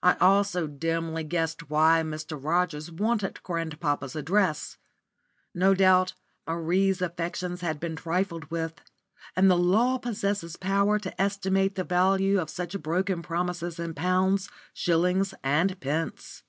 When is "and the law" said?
9.34-9.98